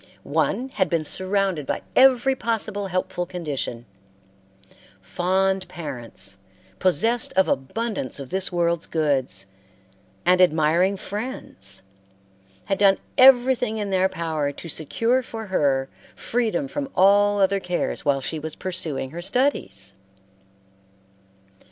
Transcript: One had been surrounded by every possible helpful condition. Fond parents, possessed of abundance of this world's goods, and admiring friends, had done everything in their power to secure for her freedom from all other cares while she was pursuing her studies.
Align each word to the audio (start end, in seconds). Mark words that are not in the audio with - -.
One 0.23 0.69
had 0.69 0.89
been 0.89 1.03
surrounded 1.03 1.67
by 1.67 1.83
every 1.95 2.35
possible 2.35 2.87
helpful 2.87 3.27
condition. 3.27 3.85
Fond 4.99 5.67
parents, 5.69 6.39
possessed 6.79 7.33
of 7.33 7.47
abundance 7.47 8.19
of 8.19 8.31
this 8.31 8.51
world's 8.51 8.87
goods, 8.87 9.45
and 10.25 10.41
admiring 10.41 10.97
friends, 10.97 11.83
had 12.65 12.79
done 12.79 12.97
everything 13.15 13.77
in 13.77 13.91
their 13.91 14.09
power 14.09 14.51
to 14.51 14.67
secure 14.67 15.21
for 15.21 15.45
her 15.45 15.87
freedom 16.15 16.67
from 16.67 16.89
all 16.95 17.39
other 17.39 17.59
cares 17.59 18.03
while 18.03 18.21
she 18.21 18.39
was 18.39 18.55
pursuing 18.55 19.11
her 19.11 19.21
studies. 19.21 19.93